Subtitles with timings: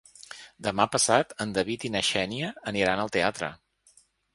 [0.67, 3.57] Demà passat en David i na Xènia aniran al teatre.